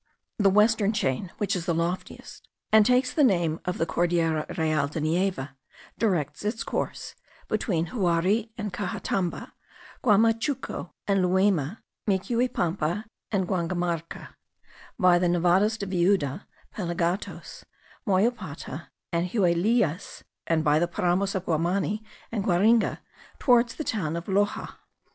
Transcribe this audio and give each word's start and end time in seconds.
The 0.39 0.49
western 0.49 0.93
chain, 0.93 1.31
which 1.37 1.55
is 1.55 1.67
the 1.67 1.75
loftiest, 1.75 2.47
and 2.71 2.83
takes 2.83 3.13
the 3.13 3.23
name 3.23 3.59
of 3.65 3.77
the 3.77 3.85
Cordillera 3.85 4.47
Real 4.57 4.87
de 4.87 4.99
Nieve, 4.99 5.49
directs 5.99 6.43
its 6.43 6.63
course 6.63 7.13
(between 7.47 7.85
Huary 7.91 8.49
and 8.57 8.73
Caxatamba, 8.73 9.51
Guamachuco 10.03 10.93
and 11.07 11.23
Luema, 11.23 11.81
Micuipampa 12.07 13.03
and 13.31 13.47
Guangamarca) 13.47 14.29
by 14.97 15.19
the 15.19 15.27
Nevados 15.27 15.79
of 15.83 15.89
Viuda, 15.89 16.45
Pelagatos, 16.75 17.63
Moyopata, 18.07 18.87
and 19.11 19.29
Huaylillas, 19.29 20.23
and 20.47 20.63
by 20.63 20.79
the 20.79 20.87
Paramos 20.87 21.35
of 21.35 21.45
Guamani 21.45 22.03
and 22.31 22.43
Guaringa, 22.43 22.97
towards 23.37 23.75
the 23.75 23.83
town 23.83 24.15
of 24.15 24.25
Loxa. 24.25 24.77